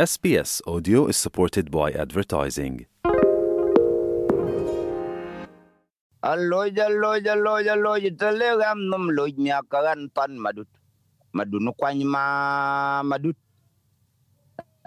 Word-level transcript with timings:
SBS 0.00 0.64
Audio 0.64 1.12
is 1.12 1.20
supported 1.20 1.68
by 1.68 1.92
advertising. 1.92 2.88
Aloy 6.24 6.72
aloy 6.72 7.20
aloy 7.28 7.68
aloy 7.68 8.08
telegam 8.16 8.80
num 8.88 9.12
loy 9.12 9.36
nya 9.36 9.60
kagan 9.68 10.08
pan 10.08 10.40
madut. 10.40 10.72
Madun 11.36 11.68
kwany 11.76 12.08
ma 12.08 12.24
madut. 13.04 13.36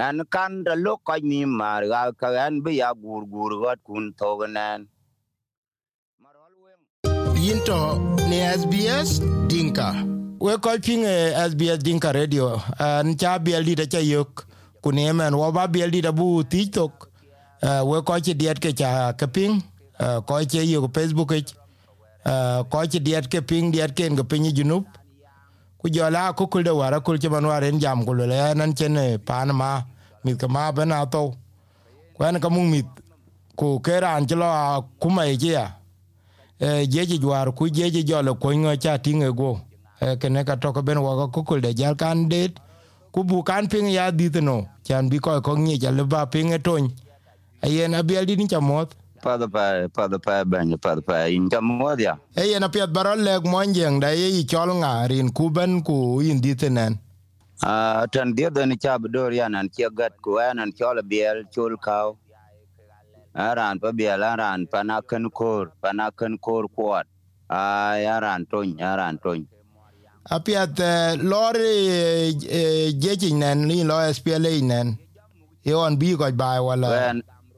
An 0.02 0.26
kan 0.34 0.66
da 0.66 0.74
lo 0.74 0.98
ko 0.98 1.14
ni 1.22 1.46
mar 1.46 1.86
ga 1.86 2.10
kagan 2.18 2.66
be 2.66 2.82
ya 2.82 2.90
gur 2.98 3.30
gur 3.30 3.62
got 3.62 3.78
kun 3.86 4.18
toganan 4.18 4.90
yinto 7.38 8.02
ni 8.34 8.42
SBS 8.42 9.22
Dinka. 9.46 9.94
We 10.42 10.58
ko 10.58 10.74
ping 10.82 11.06
eh, 11.06 11.38
SBS 11.38 11.86
Dinka 11.86 12.10
Radio. 12.10 12.58
An 12.82 13.14
cha 13.14 13.38
BLD 13.38 13.78
da 13.78 13.86
cha 13.86 14.02
yok 14.02 14.50
kuni 14.84 15.12
men 15.14 15.34
wo 15.34 15.52
ba 15.52 15.68
biel 15.68 15.90
BLD 15.90 16.04
da 16.04 16.12
bu 16.12 16.44
TikTok 16.44 17.10
uh, 17.64 17.82
we 17.88 18.02
ko 18.04 18.20
chi 18.20 18.34
diet 18.34 18.60
ke 18.60 18.76
cha 18.76 19.14
ke 19.14 19.28
ping. 19.32 19.64
Uh, 20.00 20.20
ko 20.22 20.44
che 20.46 20.62
yo 20.68 20.88
Facebook 20.94 21.30
ke 21.30 21.40
uh, 22.26 22.64
ko 22.68 22.84
chi 22.92 23.00
diet 23.00 23.30
ke 23.32 23.40
ping 23.48 23.72
diet 23.72 23.96
ke 23.96 24.10
ke 24.12 24.24
ping 24.28 24.46
e 24.46 24.52
junub 24.52 24.84
ku 25.80 25.90
jola 25.90 26.34
ku 26.34 26.48
kul 26.48 26.64
de 26.64 26.72
wara 26.72 27.00
kul 27.00 27.18
che 27.18 27.30
man 27.30 27.46
waren 27.46 27.80
jam 27.80 28.04
ku 28.06 28.14
le 28.14 28.54
nan 28.54 28.76
chen 28.76 28.96
pan 29.26 29.56
ma. 29.56 29.82
Mit 30.24 30.40
ka 30.40 30.48
ma 30.48 30.72
bena 30.72 31.06
to. 31.06 31.34
Kwen 32.16 32.40
ka 32.40 32.50
mung 32.50 32.70
mit. 32.72 32.86
Ku 33.56 33.80
keran 33.80 34.26
ku 34.28 34.36
kuma 35.00 35.26
ye 35.26 35.52
ya. 35.52 35.68
Eh, 36.60 36.86
je 36.88 37.06
jeje 37.06 37.26
war 37.26 37.52
ku 37.52 37.68
je 37.68 37.90
jeje 37.92 38.04
jolo 38.08 38.36
ko 38.36 38.50
ngo 38.50 38.76
cha 38.76 38.98
tinge 38.98 39.30
go. 39.36 39.60
Eh, 40.02 40.16
Kene 40.16 40.46
ka 40.46 40.56
to 40.56 40.72
ko 40.72 40.82
ben 40.82 41.02
wa 41.02 41.28
ko 41.28 41.44
kul 41.44 41.62
de 41.62 41.74
jal 41.74 41.96
kan 41.96 42.30
det. 42.30 42.58
Ku 43.14 43.24
bu 43.24 43.44
kan 43.46 43.70
ping 43.72 43.88
ya 43.94 44.10
dit 44.12 44.36
no 44.42 44.58
chan 44.84 45.10
bi 45.12 45.18
ko 45.26 45.40
ko 45.46 45.54
ngi 45.56 45.78
jal 45.84 46.04
ba 46.14 46.26
ping 46.34 46.52
e 46.58 46.60
ton 46.60 46.90
ayen 47.64 47.94
abiel 47.94 48.26
di 48.26 48.36
ni 48.36 48.48
chamot 48.48 48.90
pada 49.24 49.48
pa 49.48 49.88
pada 49.88 50.18
pa 50.20 50.44
ban 50.44 50.68
pada 50.86 51.00
pa 51.00 51.32
in 51.32 51.48
jamod 51.48 51.96
ya. 51.96 52.20
Ayen 52.36 52.60
apiat 52.68 52.92
barol 52.92 53.24
leg 53.24 53.44
monjeng 53.48 54.02
da 54.04 54.10
ye 54.12 54.44
chol 54.44 54.70
nga 54.82 55.08
rin 55.08 55.32
ku 55.32 55.48
ben 55.50 55.80
ku 55.88 56.20
in 56.20 56.42
ditenen 56.44 57.00
a 57.64 58.04
tan 58.12 58.36
dia 58.36 58.50
da 58.52 58.66
ni 58.66 58.76
chab 58.76 59.08
dor 59.14 59.32
ya 59.32 59.48
nan 59.48 59.70
che 59.72 59.88
gat 59.96 60.12
ku 60.20 60.36
anan 60.44 60.74
chol 60.76 61.00
biel 61.08 61.48
chul 61.56 61.78
kaw. 61.80 62.18
Aran 63.34 63.80
pa 63.80 63.90
biel 63.96 64.22
aran 64.22 64.68
pa 64.68 64.84
na 64.84 65.00
kan 65.02 65.26
kor 65.32 65.72
pa 65.82 65.90
na 65.96 66.12
kan 66.12 66.38
kor 66.38 66.68
kwat 66.76 67.08
a 67.50 67.96
aran 68.16 68.46
ton 68.52 68.76
aran 68.92 69.18
ton 69.24 69.48
apiat 70.30 70.80
lor 71.24 71.54
jeje 73.02 73.30
nen 73.34 73.68
ni 73.68 73.84
lo 73.84 74.00
SPLA 74.14 74.62
nen. 74.62 74.98
Yon 75.66 75.98
bi 75.98 76.16
ko 76.16 76.32
bai 76.32 76.60
wala. 76.60 76.88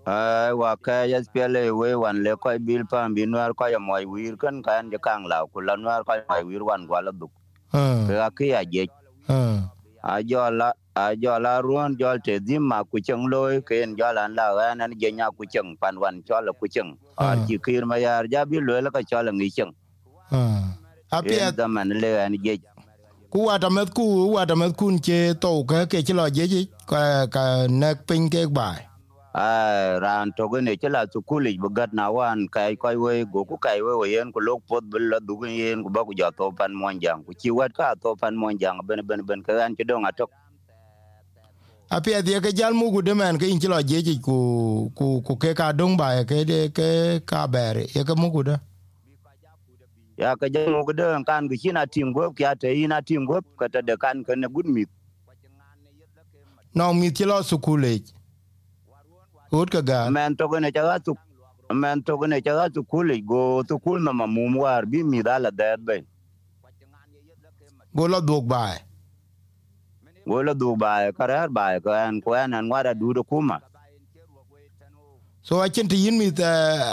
Ai 0.05 0.53
wa 0.53 0.75
ka 0.77 1.05
spele 1.25 1.73
we 1.73 1.95
wan 1.95 2.21
le 2.23 2.35
ko 2.37 2.53
bil 2.59 2.85
pa 2.85 3.09
bi 3.09 3.25
nwar 3.25 3.53
ko 3.57 3.65
ya 3.65 3.79
moy 3.79 4.05
wir 4.05 4.37
kan 4.37 4.61
kan 4.61 4.91
je 4.91 4.97
kang 5.01 5.25
la 5.25 5.45
ku 5.49 5.61
la 5.61 5.75
nwar 5.75 6.05
ko 6.05 6.13
moy 6.29 6.43
wir 6.45 6.63
wan 6.63 6.85
gwa 6.85 7.01
la 7.01 7.11
duk. 7.11 7.31
Ka 8.07 8.29
ki 8.37 8.53
ya 8.53 8.61
je 8.63 8.85
a 10.05 10.21
jo 10.21 10.49
la 10.53 10.69
a 10.95 11.15
jo 11.17 11.33
la 11.41 11.57
ruon 11.65 11.97
jo 11.97 12.13
te 12.21 12.37
dim 12.39 12.61
ma 12.61 12.83
ku 12.83 13.01
cheng 13.01 13.25
loy 13.25 13.61
ken 13.65 13.95
jo 13.97 14.05
lan 14.13 14.35
la 14.37 14.53
wa 14.53 14.73
nan 14.77 14.93
je 15.01 15.09
nya 15.11 15.31
ku 15.33 15.45
cheng 15.49 15.73
pan 15.81 15.97
wan 15.97 16.21
cho 16.27 16.37
la 16.39 16.53
ku 16.53 16.67
cheng. 16.69 16.93
A 17.17 17.33
Hmm. 17.33 17.45
ji 17.47 17.57
kir 17.57 17.85
ma 17.85 17.95
yar 17.97 18.27
ja 18.29 18.45
bi 18.45 18.59
lo 18.61 18.77
la 18.79 18.89
ka 18.93 19.01
cho 19.01 19.21
la 19.25 19.31
ngi 19.31 19.49
cheng 19.49 19.71
hmm 21.11 21.29
en 21.39 21.49
apiat 21.49 21.55
da 21.57 21.67
man 21.67 21.89
le 22.01 22.11
an 22.25 22.35
je 22.45 22.55
ku 23.31 23.39
wata 23.47 23.69
met 23.69 23.89
ku 23.97 24.03
wata 24.35 24.55
met 24.55 24.73
kun 24.79 24.95
che 25.05 25.19
to 25.43 25.51
ka 25.69 25.85
ke 25.91 25.99
chlo 26.07 26.25
jeje 26.37 26.61
ka 26.89 27.27
ka 27.33 27.43
nek 27.81 27.97
pin 28.07 28.29
ke 28.33 28.41
bai 28.57 28.79
a 29.35 29.99
ran 30.03 30.33
to 30.37 30.43
ge 30.51 30.59
ne 30.61 30.73
chela 30.81 31.01
su 31.13 31.19
kuli 31.29 31.57
bu 31.63 31.69
gat 31.77 31.91
na 31.93 32.05
wan 32.11 32.47
kai 32.55 32.75
ko 32.75 32.89
we 33.03 33.25
go 33.33 33.45
ku 33.49 33.57
kai 33.65 33.79
we 33.85 33.93
we 34.01 34.07
yen 34.15 34.31
ku 34.33 34.39
lok 34.47 34.61
pot 34.69 34.83
bu 34.91 34.97
la 35.11 35.19
du 35.27 35.35
ge 35.41 35.49
yen 35.61 35.83
ku 35.83 35.89
ba 35.95 36.01
ku 36.07 36.13
jo 36.19 36.29
to 36.37 36.51
pan 36.59 36.71
mon 36.81 36.99
jang 37.03 37.23
ku 37.25 37.33
chi 37.39 37.49
wat 37.57 37.71
ka 37.79 37.95
to 38.03 38.15
pan 38.21 38.35
mon 38.41 38.57
jang 38.61 38.77
ben 38.87 39.01
ben 39.07 39.21
ben 39.27 39.41
ka 39.47 39.53
an 39.65 39.75
chi 39.77 39.83
dong 39.89 40.05
a 40.09 40.11
to 40.19 40.25
apia 41.89 42.21
dia 42.23 42.41
ke 42.41 42.51
jal 42.53 42.73
mu 42.73 42.91
gude 42.91 43.13
men 43.15 43.37
ke 43.39 43.47
inchilo 43.53 43.79
jeje 43.81 44.15
ku 44.21 44.37
ku 44.97 45.21
ku 45.25 45.33
ke 45.37 45.53
ka 45.59 45.71
dong 45.73 45.97
bai 45.97 46.25
ke 46.29 46.45
de 46.49 46.59
ke 46.77 46.89
ka 47.25 47.47
ber 47.47 47.77
ye 47.95 48.03
ke 48.03 48.15
mu 48.21 48.29
gude 48.35 48.55
ya 50.17 50.35
ka 50.39 50.47
je 50.49 50.59
mu 50.71 50.83
ge 50.87 50.93
kan 51.27 51.43
na 51.73 51.85
tim 51.85 52.13
go 52.13 52.31
kya 52.31 52.55
te 52.59 52.71
ina 52.83 53.01
tim 53.01 53.25
go 53.25 53.41
ka 53.59 53.67
ta 53.67 53.81
de 53.81 53.95
kan 53.97 54.23
ka 54.23 54.33
ne 54.35 54.47
gud 54.47 54.65
mi 54.65 54.83
no 56.75 56.93
mi 56.93 57.11
chilo 57.11 57.43
sukule 57.43 57.99
ut 59.51 59.69
ka 59.69 59.81
ga 59.81 60.09
men 60.09 60.35
to 60.35 60.47
ne 60.59 60.71
cha 60.71 60.99
tu 60.99 61.13
men 61.73 62.01
to 62.03 62.15
ne 62.27 62.39
tu 62.73 62.81
kuli 62.83 63.21
go 63.21 63.63
tu 63.63 63.75
kul 63.79 63.99
na 63.99 64.11
ma 64.13 64.25
mum 64.25 64.55
war 64.57 64.85
bi 64.85 65.03
mi 65.03 65.21
da 65.21 65.37
la 65.37 65.49
de 65.51 65.75
be 65.85 65.95
go 67.95 68.07
lo 68.07 68.19
dog 68.21 68.47
bai 68.47 68.79
go 70.27 70.41
la 70.43 70.53
du 70.53 70.75
ba 70.75 71.11
ka 71.17 71.25
ra 71.27 71.47
ba 71.47 71.75
ka 71.83 71.91
an 72.07 72.21
ko 72.23 72.31
an 72.33 72.53
an 72.53 72.69
wa 72.71 72.83
da 72.83 72.93
du 72.93 73.13
do 73.13 73.23
kuma 73.23 73.59
so 75.47 75.61
achin 75.61 75.87
ti 75.87 75.97
yin 76.03 76.17
mi 76.17 76.27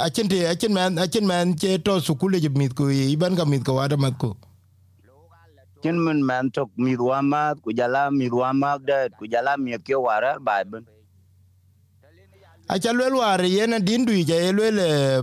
achin 0.06 0.28
ti 0.28 0.38
achin 0.52 0.72
man 0.76 0.98
achin 1.04 1.24
man 1.26 1.54
che 1.60 1.78
to 1.78 1.92
sukule 2.06 2.36
je 2.44 2.50
mi 2.60 2.68
ku 2.68 2.84
iban 2.92 3.36
ka 3.38 3.44
mi 3.52 3.58
ko 3.66 3.74
wada 3.80 3.96
mat 3.96 4.14
ku. 4.22 4.30
Kin 5.82 5.96
min 6.04 6.20
men 6.30 6.50
to 6.54 6.68
mi 6.76 6.92
wa 6.96 7.22
ma 7.22 7.42
ku 7.64 7.72
jala 7.78 8.10
mi 8.18 8.28
wa 8.40 8.52
ma 8.52 8.76
de 8.88 8.98
ku 9.18 9.24
jala 9.32 9.56
mi 9.64 9.72
ke 9.86 9.96
wa 10.06 10.18
ra 10.24 10.32
ba 10.38 10.56
ben 10.70 10.84
acha 12.68 12.92
lwel 12.92 13.14
war 13.20 13.40
yen 13.56 13.72
din 13.88 14.04
du 14.04 14.12
je 14.30 14.36
lwel 14.52 14.78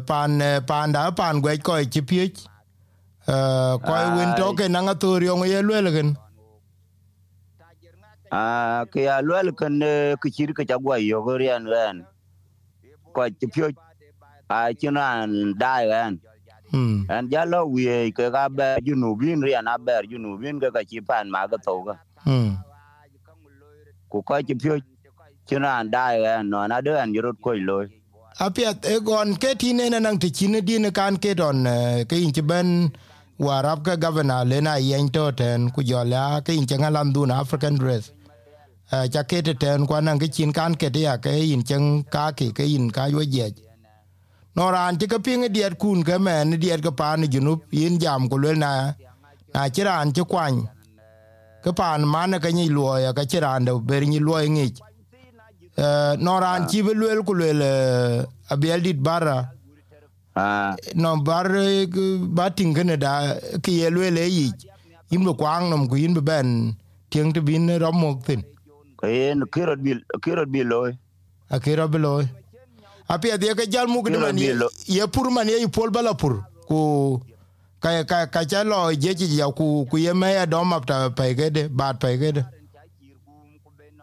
pan 0.10 0.42
pan 0.68 0.92
da 0.92 1.12
pan 1.22 1.42
gwe 1.42 1.58
ko 1.70 1.78
chi 1.94 2.02
pie 2.10 2.26
ko 3.88 3.94
win 4.18 4.32
to 4.42 4.54
ke 4.58 4.66
na 4.74 4.82
ngatur 4.82 5.22
yo 5.30 5.38
ye 5.46 5.62
lwel 5.62 5.88
gen. 5.96 6.10
A 8.32 8.86
ke 8.92 9.02
ya 9.06 9.22
lwel 9.22 9.54
ne 9.82 9.92
ke 10.22 10.30
chir 10.36 10.50
ke 10.58 10.64
chagwa 10.70 10.98
yo 11.12 11.22
go 11.26 11.38
rian 11.38 11.66
ran 13.20 13.32
ko 13.32 13.36
ti 13.40 13.48
pyo 13.48 13.70
a 14.50 14.74
chinan 14.74 15.54
dai 15.60 15.84
ran 15.92 16.20
hmm 16.72 17.06
an 17.10 17.30
jalo 17.30 17.66
wi 17.74 18.12
ke 18.12 18.32
ga 18.32 18.48
be 18.50 18.68
junu 18.86 19.18
bin 19.20 19.42
rian 19.42 19.68
a 19.68 19.78
ber 19.78 20.02
junu 20.12 20.38
bin 20.42 20.60
ke 20.60 20.72
ka 20.74 20.82
chi 20.90 21.00
pan 21.02 21.30
ma 21.30 21.48
ga 21.48 21.58
to 21.66 21.76
ga 21.88 21.96
hmm 22.26 22.52
ku 24.10 24.22
ko 24.24 24.42
ti 24.42 24.56
pyo 24.56 24.80
chinan 25.48 25.92
dai 25.92 26.16
ran 26.26 26.50
no 26.50 26.66
na 26.68 26.82
de 26.82 26.98
an 27.02 27.14
yoro 27.14 27.34
ko 27.44 27.54
loy 27.54 27.88
apiat 28.40 28.86
e 28.86 29.00
gon 29.08 29.36
ke 29.36 29.52
tine 29.62 29.86
na 29.90 30.00
nang 30.00 30.20
te 30.20 30.30
chine 30.30 30.60
din 30.62 30.92
kan 30.92 31.18
ke 31.18 31.36
don 31.36 31.64
ke 32.10 32.16
in 32.26 32.32
ben 32.52 32.92
warap 33.40 33.84
ka 33.88 33.96
governor 33.96 34.46
le 34.46 34.62
na 34.62 34.76
yen 34.76 35.10
to 35.10 35.32
ten 35.32 35.70
ku 35.72 35.84
jola 35.84 36.42
ke 36.46 36.52
in 36.60 36.66
ngalam 36.66 37.14
dun 37.14 37.32
african 37.32 37.76
dress 37.76 38.12
cha 39.14 39.22
ke 39.30 39.42
te 39.48 39.54
ten 39.54 39.86
kwa 39.88 40.02
nang 40.02 40.20
kichin 40.22 40.52
kan 40.58 40.74
ke 40.82 40.90
te 40.94 41.00
ya 41.08 41.18
ke 41.18 41.30
yin 41.50 41.64
chen 41.64 42.04
ka 42.14 42.32
ke 42.38 42.48
ke 42.58 42.64
yin 42.74 42.90
ka 42.92 43.06
yo 43.14 43.22
je 43.24 43.48
no 44.56 44.70
ran 44.76 44.98
ti 45.00 45.06
ka 45.08 45.18
pinge 45.26 45.48
diet 45.56 45.78
kun 45.82 46.04
ke 46.08 46.16
men 46.26 46.58
diet 46.64 46.82
ka 46.82 46.92
pan 46.92 47.22
junup 47.34 47.62
yin 47.72 48.00
jam 48.02 48.28
ku 48.32 48.38
le 48.44 48.52
na 48.64 48.72
na 49.54 49.62
chiran 49.76 50.12
ti 50.16 50.22
kwan 50.32 50.56
ke 51.64 51.72
pan 51.80 52.02
man 52.14 52.34
ke 52.44 52.50
ni 52.58 52.66
lo 52.70 52.98
ya 53.06 53.12
ka 53.18 53.24
ran 53.46 53.66
do 53.68 53.80
ber 53.80 54.02
ni 54.12 54.20
lo 54.28 54.34
ni 54.56 54.66
no 56.26 56.34
ran 56.44 56.66
ti 56.70 56.82
be 56.86 56.92
le 57.00 57.22
ku 57.28 57.34
le 57.42 57.72
abiel 58.54 58.82
dit 58.82 58.98
bara 59.08 59.38
no 60.96 61.10
bar 61.28 61.46
k- 61.94 62.18
ba 62.38 62.46
ting 62.58 62.74
kene 62.78 62.96
da 63.06 63.14
ke 63.64 63.72
ye 63.80 63.88
le 63.90 64.26
yi 64.38 64.48
yim 65.12 65.22
lo 65.28 65.34
kwang 65.42 65.70
nom 65.70 65.84
ku 65.90 65.96
yin 66.02 66.14
be 66.18 66.22
ben 66.30 66.48
tieng 67.12 67.30
te 67.36 67.40
bin 67.48 67.68
ro 67.84 67.92
mok 67.92 68.18
tin 68.28 68.42
ke 69.00 69.08
en 69.32 69.46
kirot 69.56 69.80
bil 69.88 70.00
kirot 70.26 70.50
bil 70.58 70.68
loy 70.74 70.92
a 71.50 71.60
ke 71.60 71.76
ro 71.80 71.88
beloy 71.88 72.26
a 73.10 73.18
pe 73.20 73.38
de 73.38 73.56
ke 73.56 73.66
jal 73.74 73.88
mu 73.88 74.04
Kiro 74.04 74.20
man 74.20 74.38
ye 74.38 75.08
pur 75.08 75.32
man 75.32 75.48
ye 75.50 75.68
pol 75.68 75.90
bala 75.92 76.14
pur 76.14 76.34
ku 76.70 76.80
ka 77.84 78.04
ka 78.12 78.26
ka 78.36 78.44
cha 78.52 78.64
lo 78.64 78.92
je 78.94 79.14
ji 79.20 79.28
ya 79.40 79.48
ku 79.60 79.86
ku 79.92 79.98
ye 79.98 80.14
me 80.14 80.34
ya 80.34 80.46
dom 80.46 80.74
ap 80.74 80.86
ta 80.86 81.10
pe 81.10 81.34
ke 81.40 81.50
de 81.58 81.64
bat 81.70 82.00
pe 82.02 82.18
ke 82.22 82.32
de 82.38 82.44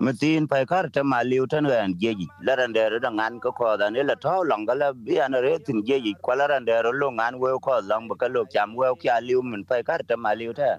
matin 0.00 0.46
pai 0.48 0.64
kar 0.66 0.88
ta 0.94 1.02
maliu 1.02 1.46
tan 1.52 1.64
ran 1.72 1.94
jeji 2.02 2.26
laran 2.46 2.72
der 2.72 2.98
da 3.04 3.10
ngan 3.10 3.40
ko 3.40 3.52
ko 3.58 3.76
da 3.76 3.90
ne 3.90 4.02
la 4.02 4.14
to 4.24 4.34
long 4.50 4.66
ga 4.66 4.74
la 4.74 4.92
bi 4.92 5.20
an 5.26 5.32
re 5.44 5.58
tin 5.66 5.82
jeji 5.88 6.12
ko 6.22 6.32
laran 6.40 6.66
der 6.66 6.84
lo 7.00 7.10
ngan 7.18 7.38
we 7.42 7.52
ko 7.66 7.80
long 7.90 8.08
ba 8.08 8.16
ka 8.22 8.26
lo 8.34 8.44
cham 8.54 8.74
we 8.76 8.86
kya 9.02 9.20
liu 9.28 9.42
min 9.42 9.64
pai 9.64 9.82
kar 9.88 10.00
ta 10.08 10.16
maliu 10.16 10.52
ta 10.58 10.76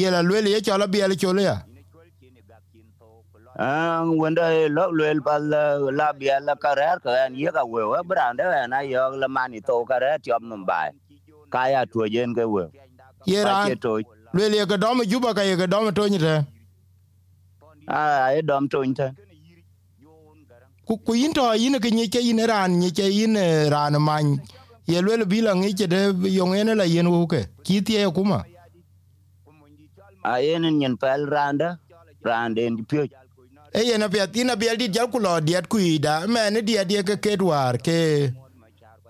ye 0.00 0.10
la 0.14 0.22
luel 0.28 0.48
ye 0.54 0.60
cha 0.60 0.78
la 0.78 0.86
bi 0.86 1.06
le 1.12 1.16
chole 1.22 1.42
ya 1.50 1.56
ang 3.56 4.18
wanda 4.18 4.48
lo 4.68 4.90
lo 4.92 5.04
pa 5.24 5.38
la 5.38 5.78
la 5.98 6.12
bi 6.12 6.26
la 6.48 6.54
ka 6.56 6.74
ra 6.74 6.96
ka 7.04 7.10
an 7.26 7.34
ye 7.36 7.50
ka 7.52 7.64
we 7.64 7.84
wa 7.84 8.02
bran 8.02 8.36
da 8.36 8.66
na 8.66 8.80
yo 8.80 9.10
la 9.22 9.28
mani 9.28 9.60
to 9.60 9.84
ka 9.90 9.98
ra 10.04 10.18
chom 10.24 10.42
mum 10.50 10.64
bai 10.66 10.90
ka 11.52 11.66
ya 11.72 11.84
to 11.92 12.08
jen 12.08 12.34
ke 12.34 12.44
we 12.54 12.64
ye 13.26 13.76
to 13.84 14.00
luel 14.34 14.54
ye 14.60 14.64
ke 14.66 14.76
dom 14.80 15.04
juba 15.04 15.34
ka 15.34 15.42
ye 15.42 15.56
ke 15.56 15.66
dom 15.68 15.92
to 15.94 16.08
ni 16.08 16.18
te 16.18 16.34
a 17.88 18.32
e 18.38 18.42
dom 18.42 18.68
to 18.68 18.80
inten 18.88 19.16
ku 20.86 20.98
ku 21.06 21.14
yin 21.14 21.32
to 21.34 21.44
yin 21.64 21.78
ke 21.84 21.90
ni 21.92 22.08
ke 22.08 22.20
yin 22.28 22.40
ran 22.52 22.72
ni 22.80 22.90
ke 22.92 23.04
yin 23.18 23.36
ran 23.74 23.94
man 24.08 24.40
ye 24.92 25.00
le 25.02 25.26
bi 25.32 25.40
la 25.46 25.52
ngi 25.54 25.72
ke 25.80 25.86
de 25.94 26.00
yong 26.38 26.54
ene 26.60 26.74
la 26.80 26.84
yen 26.94 27.06
wo 27.14 27.26
ke 27.32 27.42
ki 27.64 27.82
tie 27.86 28.06
kuma 28.16 28.40
a 30.32 30.34
yen 30.46 30.64
nyen 30.80 30.96
pel 31.02 31.22
randa 31.34 31.70
rande 32.28 32.62
ndi 32.70 32.82
pyo 32.90 33.02
e 33.74 33.80
ye 33.88 33.96
na 33.98 34.08
pia 34.08 34.26
tina 34.26 34.56
bi 34.56 34.66
di 34.76 34.88
jal 34.88 35.08
ku 35.12 35.18
lo 35.18 35.40
diet 35.40 35.66
ku 35.68 35.78
ida 35.78 36.26
me 36.28 36.50
ne 36.50 36.60
dia 36.68 36.84
dia 36.84 37.02
ke 37.02 37.16
ke 37.24 37.32
war 37.40 37.76
ke. 37.86 38.32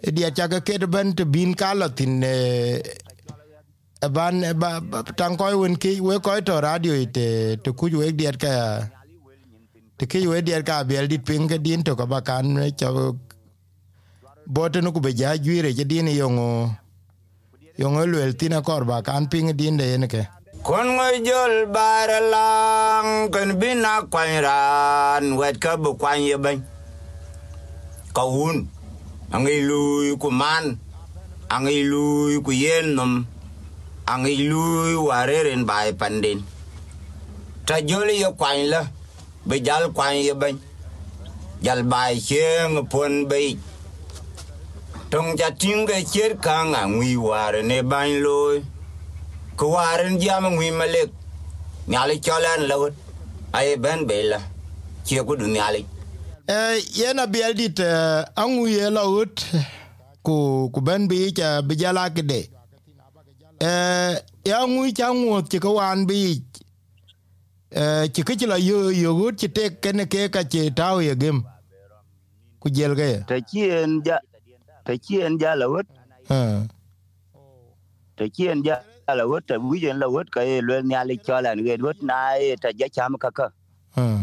Diet 0.03 0.14
dia 0.14 0.31
cha 0.31 0.47
ke 0.49 0.59
ke 0.67 0.87
ben 0.94 1.14
te 1.14 1.25
bin 1.25 1.55
ka 1.55 1.75
la 1.75 1.88
tin 1.88 2.23
e 2.23 4.09
ban 4.17 4.43
e 4.43 4.53
ba 4.55 4.70
tan 4.81 5.14
tang 5.19 5.35
ko 5.38 5.44
wen 5.62 5.75
ki 5.82 6.00
we 6.00 6.19
ko 6.19 6.41
to 6.41 6.55
radio 6.61 6.93
ite 6.94 7.62
to 7.62 7.70
ku 7.79 7.87
we 8.00 8.12
diet 8.12 8.37
ka 8.38 8.53
te 9.99 10.05
ki 10.11 10.26
we 10.31 10.43
diet 10.43 10.62
ka 10.67 10.82
bi 10.88 11.06
di 11.06 11.19
ping 11.19 11.47
ke 11.50 11.58
din 11.67 11.82
to 11.87 11.94
ka 11.94 12.06
ba 12.06 12.19
kan 12.29 12.47
ne 12.55 12.70
cha 12.70 12.88
bote 14.47 14.79
nu 14.82 14.91
ku 14.94 15.00
be 15.00 15.11
ja 15.15 15.37
juire 15.44 15.70
je 15.75 15.85
din 15.85 16.06
yongo. 16.06 16.70
Yongo 17.79 18.03
lwel 18.06 18.32
tina 18.37 18.58
kor 18.62 18.85
ba 18.85 19.03
kan 19.03 19.26
ping 19.32 19.49
din 19.56 19.76
de 19.81 19.97
ne 19.99 20.06
ke 20.06 20.23
kon 20.62 20.94
ngoy 20.94 21.26
jol 21.26 21.67
bare 21.75 22.19
lang 22.32 23.26
ken 23.35 23.59
bina 23.59 24.06
kwany 24.06 24.38
ran 24.47 25.25
wet 25.38 25.59
ka 25.59 25.75
bu 25.82 25.91
kwany 26.00 26.31
ye 26.31 26.37
ben 26.44 26.59
ka 28.14 28.23
un 28.47 28.56
angi 29.35 29.59
lui 29.69 30.14
ku 30.23 30.31
man 30.31 30.64
angi 31.55 31.82
lui 31.91 32.38
ku 32.47 32.53
yen 32.55 32.87
num 32.94 33.12
angi 34.12 34.35
lui 34.50 34.94
wareren 35.09 35.67
bai 35.70 35.91
pandin 36.00 36.38
ta 37.67 37.75
joli 37.88 38.15
ye 38.23 38.31
kwany 38.38 38.62
la 38.73 38.81
be 39.49 39.56
jal 39.67 39.85
kwany 39.97 40.19
ye 40.29 40.35
ben 40.43 40.56
jal 41.65 41.81
bai 41.93 42.15
cheng 42.29 42.87
pon 42.93 43.26
be 43.31 43.58
tong 45.11 45.35
ja 45.38 45.49
tinga 45.61 45.99
cher 46.12 46.32
kanga 46.44 46.87
ngwi 46.87 47.17
ware 47.26 47.61
ne 47.67 47.79
ban 47.91 48.11
loy 48.25 48.56
ko 49.62 49.69
waren 49.79 50.19
jam 50.19 50.44
ngwi 50.50 50.70
malek 50.75 51.11
nyali 51.88 52.19
cholan 52.25 52.67
lawut 52.70 52.94
ay 53.55 53.76
ben 53.79 54.00
bela 54.11 54.38
che 55.06 55.23
ku 55.23 55.37
du 55.38 55.47
nyali 55.47 55.87
Eh, 56.53 56.82
yena 56.99 57.26
biel 57.26 57.55
dit 57.55 57.79
uh, 57.79 58.26
angu 58.35 58.67
ye 58.67 58.91
la 58.91 59.06
ut 59.06 59.37
ku 60.26 60.35
ku 60.75 60.81
ben 60.87 61.06
bi 61.11 61.31
cha 61.32 61.62
bijala 61.62 62.11
kide 62.11 62.50
eh 63.62 64.19
ya 64.44 64.59
ngu 64.67 64.91
cha 64.99 65.14
ngu 65.14 65.43
ti 65.50 65.59
ko 65.62 65.75
wan 65.79 66.03
bi. 66.08 66.43
Eh 67.70 68.05
ti 68.12 68.20
ke 68.26 68.35
la 68.53 68.56
yo 68.58 68.91
yo 68.91 69.15
gut 69.15 69.38
ti 69.38 69.49
te 69.56 69.70
ken 69.82 70.03
ke 70.12 70.29
ka 70.35 70.43
ti 70.43 70.70
taw 70.75 70.99
ye 70.99 71.15
gem. 71.23 71.38
Ku 72.61 72.67
jel 72.76 72.93
ga 72.99 73.08
ta 73.31 73.38
chien 73.50 74.03
ja 74.06 74.19
ta 74.85 74.93
chien 75.05 75.38
ja 75.38 75.55
lawut 75.55 75.87
eh 76.29 76.58
ta 78.17 78.25
chien 78.35 78.58
ja 78.67 78.82
lawut 79.08 79.46
ta 79.46 79.58
wijen 79.58 79.99
lawut 79.99 80.31
ka 80.31 80.40
ye 80.43 80.60
lwen 80.60 80.87
nyali 80.87 81.19
cholan 81.19 81.58
ge 81.64 81.76
wut 81.82 81.99
na 82.02 82.34
ye 82.38 82.56
ta 82.56 82.70
ja 82.78 82.87
cham 82.88 83.19
ka 83.19 83.31
ka 83.31 83.50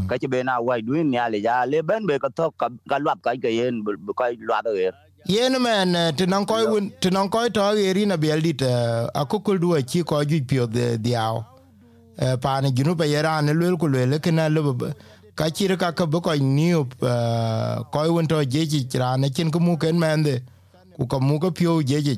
ka 0.10 0.18
che 0.18 0.28
be 0.28 0.44
na 0.44 0.60
wai 0.60 0.82
duin 0.82 1.12
nyali 1.12 1.44
ja 1.44 1.66
le 1.66 1.82
ben 1.84 2.08
be 2.08 2.20
ka 2.20 2.30
to 2.30 2.52
ka 2.52 2.70
ka 2.90 2.98
lwap 3.00 3.22
ka 3.22 3.36
ke 3.36 3.52
yen 3.52 3.84
ka 4.18 4.32
lwap 4.48 4.66
ge 4.72 4.92
yen 5.26 5.60
men 5.62 6.16
ti 6.16 6.26
nan 6.26 6.46
koy 6.46 6.64
won 6.72 6.90
ti 7.02 7.10
nan 7.10 7.30
koy 7.30 7.50
to 7.50 7.62
ye 7.76 7.94
ri 7.94 8.06
na 8.06 8.18
biel 8.18 8.42
dit 8.42 8.62
a 8.64 9.26
ku 9.26 9.40
kul 9.40 9.60
du 9.60 9.76
chi 9.84 10.04
ko 10.04 10.24
ju 10.24 10.42
pio 10.48 10.66
de 10.66 10.98
diaw 10.98 11.44
eh 12.18 12.36
pa 12.42 12.62
ne 12.62 12.72
ginu 12.72 12.96
ba 12.96 13.06
yera 13.06 13.42
ne 13.42 13.54
lel 13.54 13.78
ku 13.78 13.88
le 13.88 14.20
ke 14.20 14.32
na 14.32 14.48
le 14.50 14.62
ka 15.36 15.50
chi 15.50 15.68
ka 15.76 15.92
ka 15.92 16.06
bu 16.06 16.22
ko 16.22 16.34
ni 16.36 16.74
ko 17.92 18.00
won 18.16 18.28
to 18.28 18.44
je 18.44 18.66
ji 18.66 18.88
ra 18.98 19.18
ne 19.18 19.30
chin 19.30 19.52
ku 19.52 19.60
mu 19.60 19.78
ken 19.78 20.00
men 20.00 20.24
de 20.24 20.36
ku 20.96 21.06
ka 21.06 21.20
mu 21.20 21.40
ko 21.40 21.52
pio 21.52 21.82
je 21.84 22.02
ji 22.02 22.16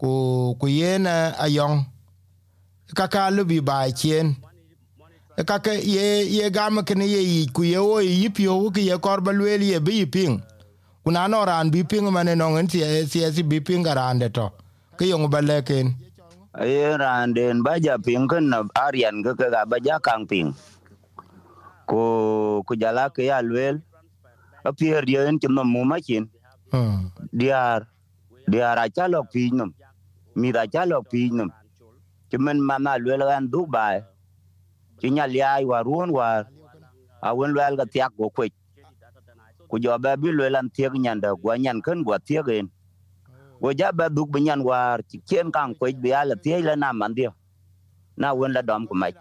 ku 0.00 0.54
ku 0.60 0.66
yen 0.66 1.06
a 1.06 1.46
yong. 1.50 1.84
Ka 2.94 3.06
ka 3.06 3.28
lu 3.28 3.44
bi 3.44 3.60
ba 3.60 3.84
chen 3.92 4.36
ka 5.46 5.58
ka 5.58 5.72
ye 5.72 6.24
ye 6.24 6.50
gam 6.50 6.80
ke 6.88 6.94
ne 6.96 7.06
ye 7.06 7.46
ku 7.52 7.62
ye 7.62 7.76
o 7.76 7.98
yi 8.00 8.28
pio 8.30 8.70
ku 8.72 8.80
ye 8.80 8.96
kor 8.98 9.20
ba 9.20 9.32
lel 9.32 9.62
ye 9.62 9.78
bi 9.78 10.06
ping. 10.06 10.40
Kuna 11.04 11.28
no 11.28 11.44
ran 11.44 11.70
bi 11.70 11.82
ping 11.84 12.08
mane 12.12 12.32
no 12.34 12.48
ngen 12.50 12.68
si 12.70 12.80
si 13.10 13.20
si 13.32 13.42
bi 13.42 13.60
ping 13.60 13.84
garande 13.84 14.28
to 14.32 14.46
ke 14.96 15.04
yong 15.04 15.28
ba 15.30 15.40
leken 15.40 15.94
ay 16.58 16.96
ran 16.96 17.32
den 17.36 17.62
ba 17.62 17.78
ja 17.78 17.94
ping 18.06 18.26
kan 18.28 18.44
na 18.48 18.58
arian 18.86 19.22
ga 19.24 19.32
ka 19.36 19.64
ba 19.64 19.76
ja 19.84 19.98
kang 20.00 20.26
ping. 20.26 20.54
Ko 21.88 22.62
ku 22.66 22.76
jala 22.76 23.08
ke 23.08 23.22
ya 23.28 23.40
lwel 23.40 23.80
a 24.64 24.72
pier 24.72 25.04
yen 25.08 25.38
ti 25.40 25.46
no 25.48 25.64
mu 25.64 25.84
ma 25.84 25.96
chin 26.00 26.24
diar 27.32 27.86
diar 28.48 28.76
a 28.80 28.88
chalo 28.96 29.22
pi 29.32 29.48
num 29.52 29.72
mi 30.40 30.48
ga 30.56 30.62
cha 30.72 30.82
lo 30.90 30.98
pi 31.10 31.20
num. 31.38 31.50
Ti 32.30 32.36
men 32.44 32.58
mama 32.68 32.92
lwel 33.04 33.22
gan 33.30 33.44
du 33.52 33.60
bai 33.74 33.96
e. 33.98 34.02
ti 35.00 35.06
nya 35.14 35.24
liai 35.34 35.64
wa 35.70 35.78
ruon 35.86 36.10
wa. 36.18 36.28
A 37.26 37.30
wen 37.36 37.50
lwel 37.54 37.74
ga 37.78 37.84
tiak 37.92 38.12
go 38.18 38.26
kwe 38.36 38.46
ku 39.70 39.76
jo 39.82 39.90
ba 40.04 40.16
bi 40.22 40.28
lwel 40.38 40.56
an 40.60 40.68
tiek 40.74 40.92
nyanda 41.04 41.30
gwa 41.42 41.54
nyan 41.64 41.78
kan 41.86 41.98
gwa 42.06 42.18
tiek 42.28 42.48
en. 42.58 42.66
Go 43.62 43.70
ja 43.78 43.88
ba 43.98 44.06
duk 44.16 44.28
bi 44.34 44.40
nyan 44.46 44.60
war 44.68 44.98
ti 45.08 45.16
ken 45.28 45.48
kang 45.56 45.72
kwe 45.78 45.88
bi 46.02 46.10
ala 46.20 46.34
tiek 46.44 46.62
la 46.68 46.74
na 46.82 46.88
man 47.00 47.12
dio 47.18 47.30
na 48.20 48.28
wen 48.38 48.52
la 48.56 48.62
dom 48.68 48.82
ku 48.88 48.94
mai 49.02 49.12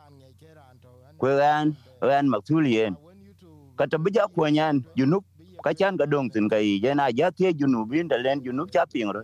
kwe 1.19 1.31
anh, 1.41 1.69
gan 2.09 2.25
mak 2.31 2.41
tul 2.47 2.65
yen. 2.75 2.93
Ka 3.77 3.85
ta 3.91 3.97
bi 4.03 4.09
ja 4.15 4.23
ko 4.35 4.41
nyan 4.57 4.75
junub 4.97 5.23
ka 5.63 5.71
chan 5.79 5.97
ga 5.99 6.05
dong 6.11 6.29
tin 6.33 6.45
ga 6.51 6.57
yi. 6.65 6.73
Je 6.83 6.91
na 6.95 7.05
ja 7.17 7.27
tie 7.37 7.49
junubin 7.59 8.07
da 8.11 8.17
len 8.25 8.41
junub 8.45 8.69
cha 8.73 8.85
ping 8.91 9.11
ro 9.15 9.21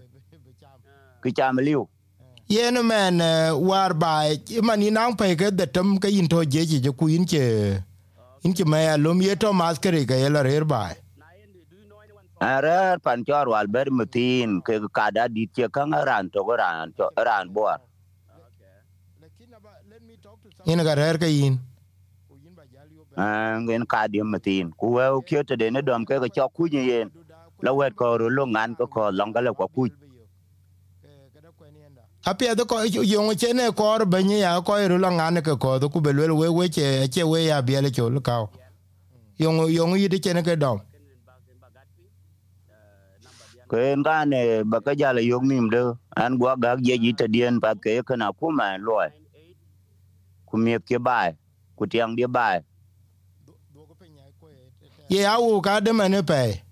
ki 1.24 1.32
cham 1.40 1.58
liu 1.68 1.84
yen 2.56 2.78
men 2.86 3.22
eh, 3.22 3.52
war 3.70 3.94
bai 3.94 4.38
man 4.64 4.80
ni 4.80 4.90
nang 4.92 5.16
pe 5.22 5.36
ke 5.36 5.52
de 5.60 5.66
tem 5.68 5.98
ke 6.00 6.10
in 6.20 6.28
to 6.28 6.44
je 6.46 6.66
je 6.66 6.92
ku 7.00 7.08
in 7.08 7.26
che 7.26 7.46
in 8.44 8.54
che 8.54 8.66
me 8.66 8.82
lum 8.98 9.22
ye 9.22 9.36
to 9.36 9.54
mas 9.54 9.80
kere 9.80 10.06
ke 10.12 10.16
yela 10.26 10.44
rer 10.50 10.66
bai 10.76 10.94
Arar 12.44 13.00
pan 13.00 13.24
chor 13.28 13.48
wal 13.48 13.68
ber 13.68 13.86
mutin 13.98 14.60
ke 14.68 14.76
kada 14.98 15.28
di 15.36 15.48
che 15.56 15.68
kang 15.76 15.92
ran 16.08 16.30
to 16.30 16.44
ran 16.62 16.92
to 16.98 17.08
ran 17.28 17.48
bor 17.56 17.78
in 20.66 20.80
ga 20.88 20.94
rer 21.02 21.18
ke 21.24 21.30
in 21.46 21.60
ngen 23.64 23.86
kadi 23.94 24.22
mutin 24.34 24.72
ku 24.80 24.88
we 24.98 25.06
ke 25.30 25.44
te 25.48 25.56
de 25.62 25.70
ne 25.72 25.82
dom 25.82 26.06
ke 26.06 26.20
ke 26.20 26.48
ku 26.58 26.68
yen 26.68 27.12
la 27.64 27.72
wet 27.80 27.96
ko 27.96 28.18
ru 28.20 28.30
lu 28.38 28.46
ngan 28.56 28.76
ko 28.76 28.88
ko 28.96 29.10
long 29.20 29.32
ga 29.36 29.42
le 29.46 29.54
ko 29.60 29.68
ku 29.76 29.88
apia 32.26 32.56
de 32.56 32.64
ko 32.64 32.80
yong 32.84 33.36
che 33.36 33.54
ne 33.54 33.72
kor 33.72 34.06
be 34.06 34.24
ni 34.24 34.40
ya 34.40 34.62
ko 34.62 34.74
ru 34.88 34.98
la 34.98 35.10
ngane 35.12 35.42
ke 35.44 35.56
ko 35.60 35.80
ku 35.90 36.00
be 36.02 36.14
le 36.14 36.32
we 36.32 36.48
we 36.48 36.70
che 36.70 37.08
che 37.12 37.24
we 37.24 37.46
ya 37.46 37.62
bi 37.62 37.76
le 37.82 37.92
cho 37.92 38.10
lu 38.10 38.22
ka 38.22 38.48
yong 39.38 39.68
yong 39.68 39.98
yi 39.98 40.08
de 40.08 40.20
che 40.20 40.34
ne 40.34 40.42
ke 40.42 40.56
dom. 40.56 40.80
Ko 43.68 43.78
en 43.78 44.04
ga 44.04 44.24
ne 44.26 44.64
ba 44.64 44.80
ka 44.80 44.94
ja 44.96 45.12
le 45.12 45.22
yong 45.22 45.48
nim 45.48 45.70
de 45.70 45.82
an 46.16 46.38
gwa 46.40 46.56
ga 46.56 46.78
ye 46.80 46.98
ji 46.98 47.14
te 47.14 47.28
dien 47.28 47.60
pa 47.60 47.76
ke 47.76 48.02
ka 48.08 48.16
na 48.16 48.32
ku 48.32 48.52
ma 48.52 48.78
lo 48.78 48.96
ku 50.48 50.58
mi 50.58 50.80
ke 50.80 50.98
bai 51.00 51.36
ku 51.76 51.84
tiang 51.86 52.16
di 52.16 52.26
bai. 52.26 52.62
Ye 55.10 55.26
awu 55.28 55.60
ka 55.62 55.80
de 55.80 55.92
me 55.92 56.08
ne 56.08 56.22
pe 56.24 56.64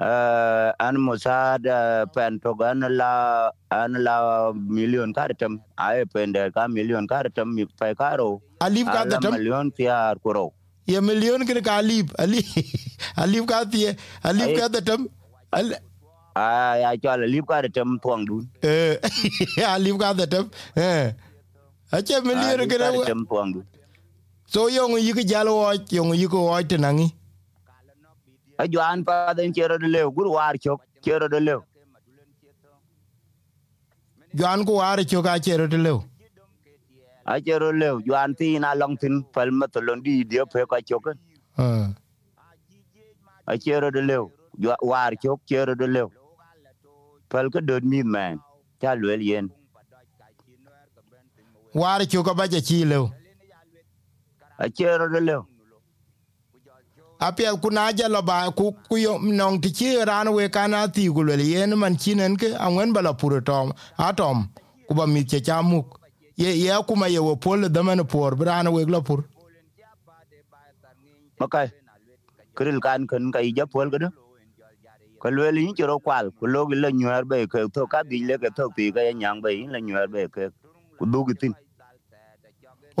uh, 0.00 0.72
an 0.86 0.96
musad 1.06 1.66
uh, 1.68 2.06
pen 2.14 2.40
to 2.40 2.54
gan 2.60 2.80
la 3.00 3.50
an 3.70 3.92
la 4.06 4.16
million 4.52 5.12
kartam 5.12 5.60
ay 5.76 6.04
pende 6.14 6.40
ka 6.54 6.68
million 6.68 7.06
kartam 7.06 7.52
mi 7.58 7.66
pe 7.82 7.92
karo 8.00 8.40
alip 8.68 8.86
ka 8.94 9.04
de 9.04 9.16
ala 9.16 9.20
tem 9.26 9.32
million 9.36 9.70
tiar 9.76 10.16
kuro 10.24 10.46
ye 10.86 11.00
million 11.10 11.44
ke 11.46 11.60
ka 11.68 11.76
alip 11.84 12.08
ali 12.24 12.40
alip 13.24 13.44
ka 13.52 13.64
tie 13.76 13.94
alip 14.24 14.56
ka 14.58 14.68
tem 14.90 15.06
Al- 15.52 15.78
ay 16.40 16.80
ay 16.88 16.96
chala 17.04 17.26
lip 17.26 17.44
kartam 17.52 17.98
tuang 18.02 18.24
dun 18.26 18.44
eh 18.62 18.96
alip 19.74 19.96
ka 20.02 20.12
de 20.20 20.26
tem 20.34 20.46
eh 20.88 21.12
ache 21.92 22.16
million 22.24 22.64
ke 22.70 22.76
na 22.82 22.90
kartam 22.96 23.22
tuang 23.30 23.52
dun 23.54 23.66
so 24.46 24.68
yong 24.74 24.94
yi 25.06 25.12
ke 25.18 25.24
jalo 25.32 25.54
yong 25.90 26.14
yi 26.20 26.26
ko 26.34 26.44
wo 26.48 26.60
te 26.72 26.76
nangi 26.84 27.08
a 27.10 27.19
juan 28.66 29.04
pa 29.04 29.34
den 29.34 29.52
chero 29.52 29.78
de 29.78 29.86
lew 29.86 30.10
gur 30.10 30.28
war 30.28 30.54
chok 30.58 30.80
chero 31.02 31.28
de 31.28 31.40
lew 31.40 31.60
Joan 34.34 34.64
ku 34.64 34.76
are 34.76 35.04
cho 35.04 35.22
ka 35.22 35.38
chero 35.38 35.68
te 35.70 35.76
lew 35.76 36.02
a 37.26 37.40
chero 37.40 37.72
lew 37.72 38.00
juan 38.06 38.34
ti 38.34 38.58
na 38.58 38.74
long 38.74 38.96
tin 38.96 39.22
pal 39.34 39.50
ma 39.50 39.66
to 39.66 39.80
lon 39.80 40.02
di 40.02 40.24
dia 40.24 40.46
pe 40.46 40.64
ka 40.70 40.80
chok. 40.80 41.06
A 43.46 43.58
chero 43.58 43.90
de 43.90 44.00
lew 44.02 44.30
war 44.82 45.10
chok 45.22 45.40
chero 45.46 45.74
de 45.76 45.86
lew 45.86 46.08
pal 47.28 47.50
ka 47.50 47.60
dod 47.60 47.84
mi 47.84 48.02
man 48.02 48.38
cha 48.80 48.94
lwel 48.94 49.22
yen. 49.22 49.50
War 51.74 52.00
cho 52.06 52.22
ka 52.22 52.34
ba 52.34 52.48
je 52.48 52.60
chi 52.60 52.84
lew 52.84 53.08
achero 54.58 55.08
de 55.12 55.20
le 55.20 55.36
apia 57.20 57.54
kuna 57.56 57.92
ja 57.92 58.08
lo 58.08 58.22
ba, 58.22 58.50
ku 58.56 58.72
ku 58.88 58.96
yo 58.96 59.18
nong 59.18 59.60
ti 59.60 59.70
chi 59.70 59.88
ran 60.10 60.32
we 60.32 60.48
kana 60.48 60.88
ti 60.88 61.08
ku 61.08 61.22
le 61.22 61.36
yen 61.36 61.76
man 61.78 61.96
chinen 61.96 62.36
ke 62.36 62.48
angwen 62.66 62.92
bala 62.92 63.12
pur 63.14 63.40
tom 63.42 63.72
atom 63.98 64.48
ku 64.88 64.94
ba 64.94 65.06
mi 65.06 65.24
che 65.24 65.40
chamuk 65.40 66.00
ye 66.36 66.50
ye 66.64 66.72
kuma 66.88 67.08
ye 67.08 67.18
wo 67.18 67.36
pol 67.36 67.68
de 67.68 67.82
man 67.82 68.04
por 68.06 68.34
bran 68.36 68.72
we 68.72 68.84
lo 68.84 69.02
pur. 69.02 69.24
Makai 71.40 71.68
kiril 72.56 72.80
kan 72.80 73.06
kan 73.06 73.30
kai 73.32 73.52
ja 73.56 73.66
pol 73.66 73.90
gado 73.90 74.08
ko 75.20 75.28
le 75.28 75.52
li 75.52 75.72
chero 75.76 75.98
kwal 76.00 76.30
ku 76.38 76.46
lo 76.46 76.66
gi 76.68 76.76
le 76.82 76.88
nywer 77.00 77.24
be 77.28 77.46
ke 77.46 77.68
to 77.74 77.86
ka 77.86 78.02
bi 78.08 78.24
le 78.28 78.38
ke 78.38 78.48
to 78.56 78.68
ti 78.76 78.92
ka 78.92 79.00
nyang 79.12 79.42
be 79.44 79.52
le 79.72 79.80
nywer 79.80 80.08
be 80.08 80.28
ke 80.28 80.48
ku 80.98 81.04
du 81.12 81.24
gi 81.28 81.34
tin 81.40 81.54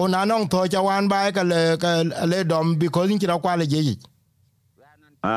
o 0.00 0.06
na 0.08 0.20
nong 0.24 0.46
to 0.52 0.60
cha 0.72 0.80
wan 0.86 1.08
ba 1.12 1.18
ka 1.36 1.42
le 1.52 1.60
ka 1.82 1.90
le 2.32 2.38
dom 2.50 2.66
bi 2.80 2.86
ko 2.94 3.00
ni 3.06 3.18
ra 3.30 3.36
kwa 3.42 3.56
le 3.60 3.64
je 3.72 3.80
ji 3.86 3.94
à 5.30 5.32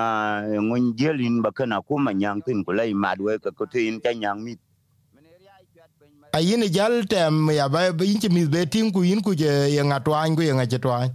ngun 0.66 0.86
jelin 1.00 1.36
ba 1.46 1.50
kana 1.58 1.78
kuma 1.88 2.12
nyang 2.22 2.40
tin 2.46 2.60
ku 2.66 2.72
lai 2.78 2.92
madwe 3.04 3.34
ka 3.44 3.50
ko 3.58 3.66
tin 3.74 4.00
cha 4.04 4.12
nyang 4.22 4.40
mit 4.46 4.60
a 6.38 6.40
yin 6.48 6.64
jal 6.76 6.94
tem 7.12 7.36
ya 7.60 7.66
ba 7.74 7.80
bi 8.00 8.06
yin 8.10 8.20
chi 8.24 8.30
mi 8.36 8.44
be 8.54 8.62
tim 8.74 8.92
ku 8.96 9.04
yin 9.10 9.22
ku 9.26 9.32
je 9.42 9.52
ye 9.76 9.82
ngatwan 9.90 10.36
ku 10.38 10.42
ye 10.48 10.54
ngatwan 10.60 11.10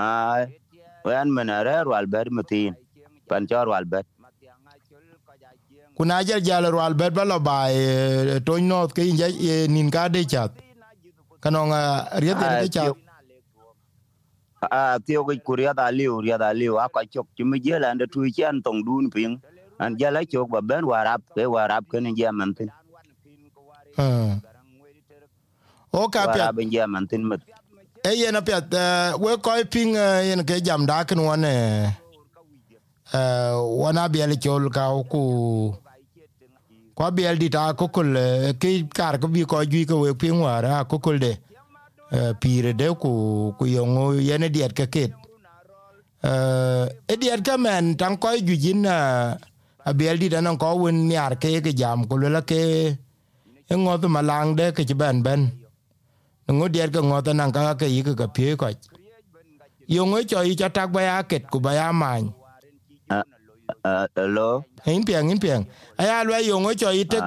à 0.00 0.04
wan 1.04 1.28
mena 1.36 1.56
re 1.68 1.76
wal 1.92 2.06
ber 2.14 2.26
mutin 2.36 2.74
pan 3.28 3.46
chor 3.50 3.66
wal 3.74 3.84
ber 3.92 4.02
kuna 5.96 6.16
jal 6.28 6.40
jal 6.48 6.64
ro 6.74 6.78
al 6.88 6.94
bet 7.00 7.12
balo 7.18 7.38
ba 7.48 7.56
to 8.46 8.58
no 8.70 8.78
ke 8.96 9.02
nin 9.74 9.88
ka 9.96 10.04
de 10.14 10.22
chat 10.34 10.52
kanong 11.42 11.72
riet 12.22 12.38
de 12.38 12.68
chat 12.74 12.94
à 14.70 14.98
tiêu 15.06 15.24
cái 15.24 15.36
kuria 15.44 15.72
da 15.76 15.90
liu 15.90 16.20
ria 16.22 16.38
da 16.38 16.52
liu 16.52 16.76
a 16.76 16.86
ka 16.94 17.00
chok 17.10 17.26
chimi 17.36 17.58
jela 17.64 17.94
nda 17.94 18.06
tu 18.12 18.20
chen 18.36 18.62
tong 18.62 18.80
dun 18.86 19.10
ping 19.14 19.34
an 19.78 19.96
jala 19.98 20.20
chok 20.32 20.48
ba 20.54 20.60
ben 20.60 20.84
warap 20.84 21.20
ke 21.34 21.42
warap 21.54 21.84
ke 21.90 21.98
ni 22.00 22.10
jaman 22.14 22.54
tin. 22.54 22.68
Hmm. 23.96 24.38
o 25.92 26.08
ka 26.08 26.22
pya 26.34 26.46
warap 26.54 26.70
jaman 26.74 27.04
tin 27.10 27.22
mit 27.28 27.40
e 28.08 28.10
yen 28.22 28.36
pya 28.46 28.58
we 29.18 29.36
ko 29.44 29.50
ping 29.74 29.94
yen 30.28 30.44
ke 30.46 30.60
jam 30.66 30.86
da 30.86 31.02
kan 31.04 31.18
one 31.18 31.44
eh 31.44 31.90
wana 33.82 34.08
bi 34.12 34.18
el 34.22 34.34
chol 34.44 34.70
ka 34.76 34.84
ku 35.12 35.22
kwa 36.94 37.10
bi 37.10 37.22
di 37.40 37.48
ta 37.48 37.72
kokol 37.74 38.10
ke 38.60 38.70
kar 38.92 39.18
ko 39.18 39.26
bi 39.28 39.44
ko 39.44 39.64
ju 39.64 39.86
ko 39.86 39.96
we 40.04 40.14
pin 40.14 40.36
wara 40.44 40.84
kokol 40.84 41.18
de 41.18 41.32
pire 42.40 42.72
de 42.80 42.88
ku 43.02 43.10
ku 43.58 43.64
yongo 43.66 44.12
yene 44.28 44.48
diet 44.52 44.72
ka 44.76 44.86
ket 44.94 45.12
e 47.12 47.14
diet 47.20 47.40
ka 47.46 47.56
men 47.56 47.96
tan 47.96 48.16
ko 48.22 48.28
ju 48.36 48.54
jin 48.64 48.84
a 48.86 49.90
bi 49.96 50.04
di 50.20 50.28
da 50.28 50.40
nan 50.40 50.56
ko 50.58 50.74
won 50.82 51.08
nyar 51.08 51.32
ke 51.40 51.60
ke 51.64 51.72
jam 51.80 52.04
ko 52.08 52.16
le 52.16 52.40
ke 52.50 52.60
ngo 53.72 53.78
ngot 53.96 54.04
malang 54.14 54.52
de 54.58 54.66
ke 54.76 54.84
ben 54.94 55.22
ben 55.26 55.48
ngo 56.56 56.68
diet 56.68 56.90
ka 56.92 57.00
ngot 57.00 57.26
nan 57.32 57.50
ka 57.52 57.74
ke 57.80 57.86
yi 57.88 58.02
ka 58.04 58.26
pie 58.36 58.56
ko 58.56 58.68
yongo 59.88 60.20
cho 60.28 60.42
yi 60.44 60.54
cha 60.60 60.68
tak 60.68 60.92
ba 60.92 61.00
ya 61.08 61.16
ket 61.30 61.48
ku 61.52 61.58
ba 61.64 61.72
ya 61.74 61.88
man 61.92 62.28
à 63.82 64.06
lo 64.16 64.62
in 64.84 65.04
piang 65.04 65.30
in 65.30 65.38
piang 65.38 65.64
aya 65.98 66.24
lo 66.24 66.36
yo 66.38 66.60
ngo 66.60 66.72
cho 66.74 66.90
yi 66.90 67.04
te 67.04 67.18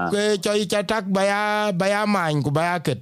cho 0.44 0.52
yi 0.54 0.66
cha 0.68 0.82
tak 0.84 1.06
ba 1.16 1.24
ya 1.24 1.72
ba 1.72 1.86
ya 1.88 2.06
man 2.06 2.44
ku 2.44 2.52
ba 2.52 2.64
ya 2.74 2.80
ket. 2.80 3.02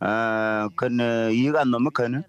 À 0.00 0.68
kan 0.76 0.98
yi 1.32 1.48
ga 1.54 1.64
no 1.64 1.78
kan 1.90 2.22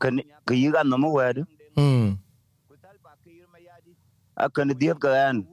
kan 0.00 0.16
ke 0.46 0.54
yi 0.54 0.68
ga 0.74 0.82
no 0.84 0.96
mo 0.98 1.08
wa 1.16 1.32
de 1.32 1.42
hmm. 1.76 2.16
A 4.36 4.48
kan 4.50 4.68
diet 4.80 4.98
ka 5.00 5.08
an 5.28 5.46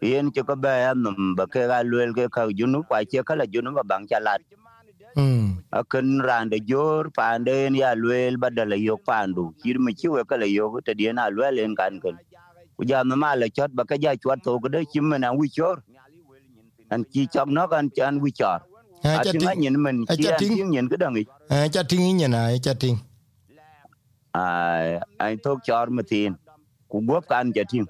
yen 0.00 0.30
che 0.30 0.42
ka 0.48 0.54
ba 0.54 0.70
an 0.90 1.02
no 1.02 1.10
ba 1.36 1.44
ke 1.46 1.66
ga 1.70 1.82
luel 1.82 2.14
ke 2.14 2.28
ka 2.30 2.46
junu 2.58 2.82
kwa 2.88 3.02
che 3.10 3.22
kala 3.28 3.44
junu 3.46 3.74
ba 3.74 3.82
bang 3.82 4.06
chalat 4.10 4.40
hmm 5.16 5.44
akan 5.80 6.08
rande 6.28 6.58
jor 6.70 7.10
pande 7.18 7.52
en 7.66 7.74
ya 7.82 7.94
luel 8.02 8.36
badala 8.42 8.76
yok 8.88 9.02
pandu 9.08 9.44
kir 9.62 9.78
mi 9.78 9.92
chiwe 10.00 10.22
kala 10.30 10.46
yok 10.46 10.84
te 10.86 10.94
dien 11.00 11.18
a 11.18 11.30
luel 11.36 11.58
en 11.64 11.74
kan 11.80 12.00
kan 12.04 12.16
ku 12.76 12.84
ja 12.90 13.02
no 13.04 13.16
mala 13.16 13.48
chot 13.56 13.70
ba 13.78 13.84
ka 13.90 13.96
ja 14.04 14.12
chwat 14.22 14.42
to 14.44 14.58
ko 14.62 14.68
de 14.74 14.84
chim 14.92 15.08
na 15.24 15.32
wi 15.40 15.48
chor 15.56 15.76
an 16.90 17.04
chi 17.12 17.26
chok 17.34 17.48
no 17.56 17.68
kan 17.72 17.90
chan 17.96 18.20
wi 18.24 18.32
chor 18.40 18.60
a 19.04 19.18
a 19.20 19.24
cha 19.24 19.32
ti 19.32 19.38
ting 19.40 19.60
ngan 19.62 19.76
men 19.84 19.96
a 20.08 20.16
chi 20.16 20.22
cha 20.22 20.36
an 20.38 20.38
ting 20.40 20.70
nyen 20.72 20.88
ka 20.92 20.96
dang 21.02 21.16
a 21.50 21.68
cha 21.74 21.82
ting 21.90 22.20
in 22.24 22.30
na 22.32 22.40
a 22.56 22.58
cha 22.66 22.74
ting. 22.74 22.98
Ai 24.34 25.00
ai 25.20 25.36
tok 25.44 25.58
chor 25.66 25.86
matin 25.90 26.36
ku 26.90 27.00
gop 27.08 27.28
kan 27.28 27.52
ja 27.56 27.64
ting. 27.72 27.86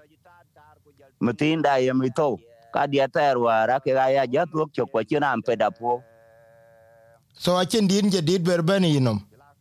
Matin 1.21 1.62
da 1.62 1.76
yem 1.76 2.00
to 2.16 2.28
ka 2.75 2.87
dia 2.87 3.09
ter 3.09 3.37
wara 3.38 3.80
ke 3.85 3.92
ga 3.99 4.06
ya 4.16 4.25
ja 4.35 4.45
tok 4.52 4.71
chok 4.76 4.90
kwa 4.92 5.02
chi 5.09 5.18
ram 5.25 5.42
pe 5.47 5.56
da 5.56 5.71
po 5.71 6.04
so 7.38 7.57
a 7.61 7.64
chen 7.66 7.87
din 7.87 8.11
je 8.11 8.21
dit 8.28 8.43
ber 8.43 8.62
ben 8.62 8.83
yinom 8.85 9.19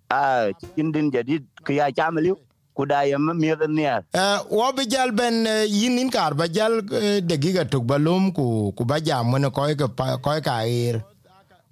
a 0.09 0.51
chin 0.75 0.91
din 0.91 1.11
jadi 1.11 1.39
ke 1.65 1.73
ya 1.79 1.91
cham 1.91 2.17
liu? 2.17 2.35
Ku 2.75 2.85
da 2.85 3.01
yem 3.07 3.25
mi 3.39 3.47
da 3.55 3.67
ne 3.67 3.83
eh 4.13 4.37
wo 4.49 4.71
bi 4.77 4.83
jal 4.93 5.11
ben 5.11 5.45
eh, 5.47 5.63
yin 5.67 5.97
in 5.97 6.09
kar 6.11 6.33
ba 6.39 6.45
jal 6.47 6.73
eh, 6.93 7.19
de 7.21 7.35
giga 7.43 7.63
tuk 7.71 7.83
balum 7.91 8.31
ku 8.35 8.71
ku 8.77 8.83
ba 8.85 8.99
jam 8.99 9.31
ne 9.43 9.49
ko 9.49 9.61
ke 9.81 9.87
pa- 9.97 10.17
ko 10.23 10.31
ka 10.47 10.55
ir 10.67 11.01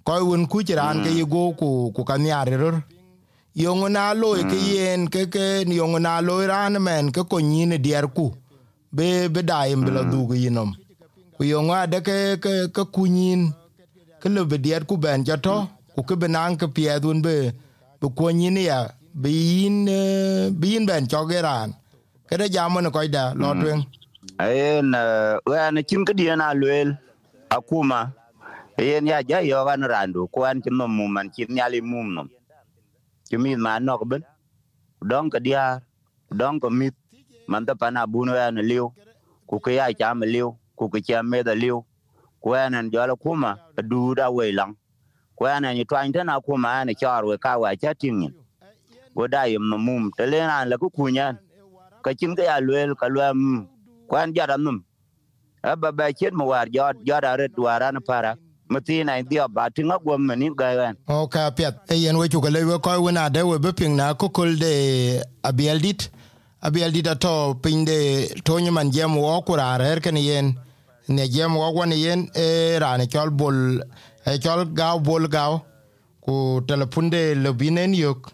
ko 0.06 0.12
un 0.32 0.46
ku 0.46 0.62
jiran 0.66 1.02
ke 1.04 1.10
yigo 1.18 1.42
ku 1.60 1.68
ku 1.96 2.04
kan 2.08 2.24
yar 2.24 2.48
rur 2.62 2.76
yongo 3.64 3.88
na 3.96 4.12
lo 4.20 4.32
ke 4.52 4.56
yen 4.72 5.08
ke 5.12 5.26
ke 5.34 5.44
yongo 5.80 5.98
na 6.06 6.20
lo 6.20 6.40
ran 6.52 6.80
men 6.86 7.12
ke 7.12 7.22
ko 7.30 7.36
nyin 7.50 7.76
dier 7.84 8.06
ku. 8.16 8.32
Be 8.96 9.28
be 9.28 9.42
daim 9.42 9.80
bela 9.84 10.02
du 10.10 10.26
ku 10.28 10.34
yinom 10.44 10.72
ku 11.36 11.44
yongo 11.44 11.72
ade 11.82 11.98
ke 12.08 12.16
ke 12.74 12.82
ku 12.94 13.02
nyin. 13.16 13.52
Ke 14.20 14.28
le 14.34 14.44
be 14.50 14.56
dier 14.64 14.82
ku 14.88 14.96
ben 14.96 15.24
jato 15.24 15.68
ku 15.94 16.00
ke 16.08 16.14
benang 16.22 16.54
ke 16.60 16.66
pie 16.76 16.94
dun 17.02 17.18
be 17.26 17.36
be 18.00 18.06
ko 18.18 18.30
nyin 18.30 18.56
ya 18.70 18.78
be 19.22 19.30
yin 19.30 19.88
eh, 19.88 20.50
be 20.50 20.66
yin 20.74 20.84
ben 20.86 21.06
chogeran 21.10 21.70
ke 22.28 22.34
de 22.40 22.46
jamon 22.54 22.90
ko 22.94 23.00
da 23.16 23.24
lo 23.40 23.54
twen 23.60 23.80
ayen 24.44 24.90
wen 25.50 25.76
chin 25.88 26.02
ka 26.04 26.12
dien 26.18 26.40
a 26.40 26.54
luel 26.60 26.88
akuma 27.56 28.00
yen 28.78 29.06
ya 29.06 29.18
ja 29.28 29.38
yo 29.50 29.64
gan 29.66 29.82
randu 29.92 30.26
kwan 30.34 30.62
chin 30.62 30.74
no 30.78 30.84
mum 30.88 31.14
chin 31.34 31.48
nyali 31.56 31.80
mum 31.80 32.08
no 32.16 32.22
chimi 33.28 33.56
ma 33.56 33.78
nok 33.80 34.02
ben. 34.10 34.22
Dong 35.10 35.28
ka 35.32 35.38
dia 35.46 35.80
dong 36.30 36.60
ko 36.60 36.68
mit. 36.70 36.94
Man 37.48 37.66
ta 37.66 37.74
pana 37.74 38.06
bunu 38.06 38.32
ya 38.36 38.50
na 38.50 38.62
liu. 38.62 38.92
Ku 39.48 39.56
ka 39.64 39.70
ya 39.70 39.92
cha 39.98 40.14
ma 40.14 40.24
liu 40.26 40.48
ku 40.78 40.88
ka 40.92 40.98
cha 41.06 41.22
me 41.22 41.42
da 41.42 41.52
liu. 41.62 41.84
Kwan 42.40 42.74
an 42.74 42.90
jo 42.92 43.00
la 43.06 43.14
kuma 43.16 43.50
du 43.90 44.14
da 44.14 44.30
we 44.30 44.52
lang 44.52 44.72
kwana 45.36 45.74
ni 45.74 45.84
twan 45.84 46.12
ta 46.12 46.22
na 46.24 46.40
kuma 46.40 46.84
ni 46.84 46.94
char 46.94 47.24
we 47.24 47.36
ka 47.38 47.58
wa 47.58 47.74
cha 47.76 47.94
tingin. 47.94 48.32
Go 49.14 49.26
da 49.28 49.44
yim 49.44 49.68
no 49.68 49.78
mum 49.78 50.10
te 50.16 50.26
le 50.26 50.38
na 50.46 50.64
la 50.64 50.76
ku 50.76 50.90
kunya. 50.90 51.38
Ka 52.02 52.10
kin 52.14 52.34
ga 52.34 52.42
ya 52.42 52.60
lwel, 52.60 52.94
ka 52.94 53.06
lwam 53.08 53.66
kwan 54.08 54.34
ja 54.34 54.46
da 54.46 54.56
num 54.56 54.84
abba 55.62 55.92
ba 55.92 56.12
chen 56.12 56.34
mo 56.34 56.46
war 56.46 56.66
jot 56.68 56.96
jot 57.04 57.24
are 57.24 57.48
dwara 57.48 57.92
na 57.92 58.00
para. 58.00 58.36
Matina 58.68 59.22
ndio 59.22 59.48
ba 59.48 59.70
tinga 59.70 59.98
gom 59.98 60.26
ni 60.36 60.50
ga 60.56 60.74
gan 60.74 60.96
o 61.08 61.26
ka 61.28 61.50
pet 61.50 61.74
e 61.90 61.94
yen 61.96 62.16
we 62.16 62.28
chu 62.28 62.40
ke 62.40 62.50
le 62.50 62.64
we 62.64 62.78
ko 62.78 62.90
wona 63.02 63.30
de 63.30 63.42
we 63.42 63.58
be 63.58 63.72
ping 63.72 63.96
na 63.96 64.14
ko 64.14 64.28
kol 64.28 64.56
de 64.56 65.20
abeldit 65.42 66.08
abeldit 66.62 67.06
ato 67.06 67.54
pin 67.62 67.84
de 67.84 68.28
tonyo 68.44 68.72
man 68.72 68.90
jam 68.90 69.16
wo 69.16 69.40
kura 69.42 69.78
her 69.78 70.00
ken 70.00 70.16
yen. 70.16 70.54
Ne 71.08 71.28
jam 71.28 71.56
wo 71.56 71.70
wan 71.72 71.92
yen 71.92 72.30
e 72.34 72.78
rane 72.80 73.06
chol 73.06 73.30
bol 73.30 73.84
e 74.26 74.38
chol 74.38 74.64
gaw 74.72 74.98
bol 74.98 75.28
gaw 75.28 75.60
ku 76.24 76.60
telepunde 76.66 77.34
le 77.42 77.52
binen 77.52 77.94
yok. 77.94 78.32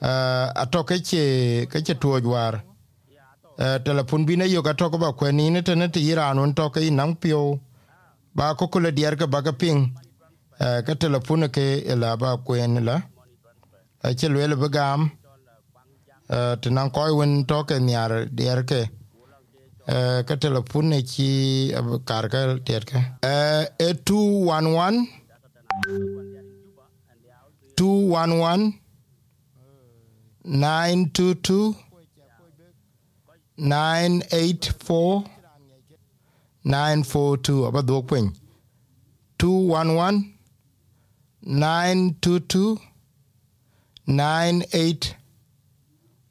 Uh, 0.00 0.52
ato 0.54 0.84
ke 0.84 1.00
che 1.02 1.66
ke 1.70 1.80
che 1.82 1.94
tuoj 1.94 2.24
war 2.24 2.54
uh, 3.58 3.78
telepun 3.84 4.26
bine 4.26 4.44
yok 4.44 4.66
ato 4.68 4.90
ko 4.90 4.98
ba 4.98 5.12
kweni 5.12 5.50
ne 5.50 5.62
tene 5.62 5.88
ti 5.88 6.00
iran 6.10 6.38
un 6.38 6.52
to 6.54 6.70
ke 6.70 6.90
nang 6.90 7.16
pio. 7.16 7.60
Ba 8.34 8.54
ko 8.54 8.68
kule 8.68 8.92
dier 8.92 9.16
ke 9.16 9.26
ba 9.26 9.42
ke 9.42 9.52
ping. 9.60 9.80
Uh, 10.60 10.82
ke 10.86 10.94
telepun 11.00 11.48
ke 11.48 11.66
la 11.96 12.16
ba 12.16 12.36
kwen 12.36 12.84
la. 12.84 13.00
A 14.04 14.14
che 14.14 14.28
le 14.28 14.56
be 14.56 14.68
gam. 14.68 15.10
Uh, 16.28 16.56
tenan 16.60 16.90
ko 16.92 17.16
wen 17.16 17.44
to 17.46 17.64
ke 17.64 17.76
nyar 19.86 20.24
dier 20.24 20.26
ke 20.26 20.26
uh, 20.26 20.26
ke 20.26 20.36
telepun 20.40 20.84
ne 20.88 21.02
chi 21.02 21.72
uh, 21.74 21.98
kar 22.04 22.28
ke 22.28 22.60
dier 22.64 22.84
ke 22.84 22.96
uh, 23.22 23.64
e 23.78 23.92
211 23.92 25.06
211 27.76 28.72
922 30.44 31.74
984 33.58 35.24
942 36.64 37.66
aba 37.68 37.82
dok 37.82 38.06
piny 38.10 38.30
211 39.38 40.24
922 41.42 42.78
98 44.06 45.14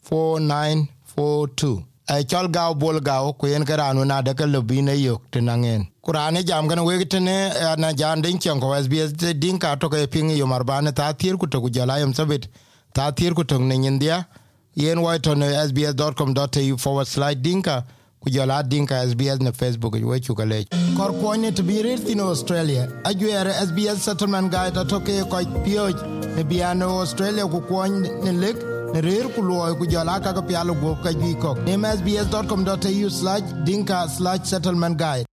4942 0.10 1.95
ai 2.08 2.24
chol 2.24 2.48
gao 2.52 2.74
bol 2.76 3.00
gao 3.02 3.34
ku 3.34 3.48
yen 3.48 3.66
karanu 3.66 4.06
na 4.06 4.22
de 4.22 4.34
ka 4.34 4.46
lobi 4.46 4.78
yok 5.08 5.22
tinangen 5.32 5.88
kurane 6.06 6.44
jam 6.46 6.68
gan 6.68 6.80
wegi 6.80 7.06
tene 7.10 7.50
na 7.78 7.92
jan 7.94 8.22
din 8.22 8.38
chen 8.40 8.60
ko 8.60 8.68
sbs 8.84 9.14
de 9.18 9.34
din 9.34 9.58
ka 9.58 9.76
to 9.76 9.90
ke 9.90 10.06
ping 10.12 10.30
yo 10.30 10.46
marbane 10.46 10.94
ta 10.94 11.12
tir 11.14 11.36
ku 11.38 11.48
to 11.48 11.62
ku 11.62 11.70
jala 11.70 12.00
yam 12.00 12.14
sabit. 12.14 12.48
Ta 12.94 13.12
tir 13.12 13.34
ku 13.34 13.44
to 13.44 13.58
ne 13.58 13.76
india 13.76 14.28
yen 14.76 15.02
wa 15.02 15.18
to 15.18 15.34
ne 15.36 15.48
sbs.com.au 15.68 16.78
forward 16.78 17.08
slide 17.08 17.42
dinka 17.42 17.84
ku 18.22 18.30
jala 18.30 18.62
dinka 18.64 18.96
sbs 19.10 19.42
na 19.42 19.52
facebook 19.52 19.94
we 20.12 20.20
chu 20.20 20.36
kale 20.36 20.66
kor 20.98 21.12
ko 21.22 21.34
ne 21.34 21.52
to 21.52 21.64
bi 21.64 21.82
rit 21.82 22.16
no 22.16 22.28
australia. 22.30 22.88
Ajuere 23.04 23.52
sbs 23.68 23.98
settlement 24.06 24.52
guide 24.52 24.78
to 24.88 25.00
ke 25.00 25.18
ko 25.32 25.42
pio 25.66 25.90
ne 26.38 26.44
biano 26.44 27.00
australia 27.02 27.48
ku 27.48 27.62
ko 27.62 27.86
ne 27.88 28.32
lek 28.32 28.75
ne 28.94 29.00
rir 29.08 29.26
ku 29.36 29.42
lo 29.50 29.56
ku 29.80 29.86
jala 29.94 30.16
ka 30.24 30.30
ka 30.38 30.44
pialo 30.50 30.74
go 30.82 30.92
ka 31.04 31.12
gi 31.22 31.32
ko 31.44 31.52
ne 31.66 31.74
sbs.com.au/dinka/settlement 31.98 34.96
guide 35.04 35.28